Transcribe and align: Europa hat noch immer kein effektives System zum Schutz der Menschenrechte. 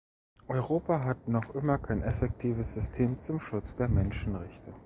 Europa 0.49 1.03
hat 1.03 1.27
noch 1.27 1.53
immer 1.53 1.77
kein 1.77 2.01
effektives 2.01 2.73
System 2.73 3.19
zum 3.19 3.39
Schutz 3.39 3.75
der 3.75 3.87
Menschenrechte. 3.87 4.73